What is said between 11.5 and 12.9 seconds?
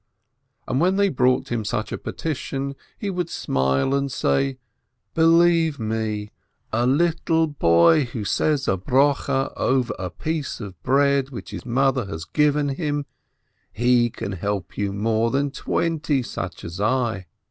his mother has given